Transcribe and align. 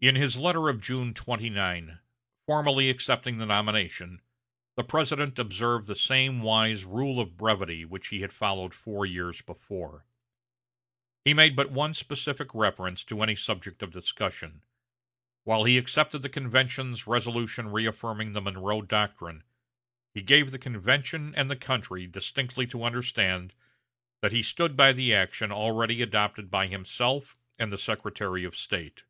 In 0.00 0.16
his 0.16 0.36
letter 0.36 0.68
of 0.68 0.80
June 0.80 1.14
29, 1.14 2.00
formally 2.44 2.90
accepting 2.90 3.38
the 3.38 3.46
nomination, 3.46 4.20
the 4.76 4.82
President 4.82 5.38
observed 5.38 5.86
the 5.86 5.94
same 5.94 6.42
wise 6.42 6.84
rule 6.84 7.20
of 7.20 7.36
brevity 7.36 7.84
which 7.84 8.08
he 8.08 8.20
had 8.20 8.32
followed 8.32 8.74
four 8.74 9.06
years 9.06 9.42
before. 9.42 10.04
He 11.24 11.32
made 11.34 11.54
but 11.54 11.70
one 11.70 11.94
specific 11.94 12.52
reference 12.52 13.04
to 13.04 13.22
any 13.22 13.36
subject 13.36 13.80
of 13.80 13.92
discussion. 13.92 14.64
While 15.44 15.62
he 15.62 15.78
accepted 15.78 16.22
the 16.22 16.28
convention's 16.28 17.06
resolution 17.06 17.68
reaffirming 17.68 18.32
the 18.32 18.40
Monroe 18.42 18.82
Doctrine, 18.82 19.44
he 20.14 20.20
gave 20.22 20.50
the 20.50 20.58
convention 20.58 21.32
and 21.36 21.48
the 21.48 21.54
country 21.54 22.08
distinctly 22.08 22.66
to 22.66 22.82
understand 22.82 23.54
that 24.20 24.32
he 24.32 24.42
stood 24.42 24.76
by 24.76 24.92
the 24.92 25.14
action 25.14 25.52
already 25.52 26.02
adopted 26.02 26.50
by 26.50 26.66
himself 26.66 27.38
and 27.56 27.70
the 27.70 27.78
Secretary 27.78 28.42
of 28.42 28.56
State. 28.56 29.04